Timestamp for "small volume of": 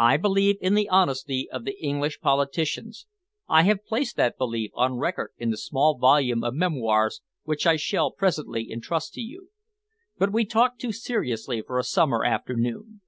5.56-6.54